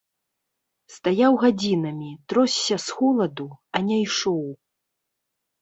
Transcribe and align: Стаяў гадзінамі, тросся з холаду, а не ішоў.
Стаяў 0.93 1.33
гадзінамі, 1.43 2.09
тросся 2.33 2.75
з 2.85 2.97
холаду, 2.97 3.47
а 3.77 3.83
не 3.91 3.97
ішоў. 4.07 4.45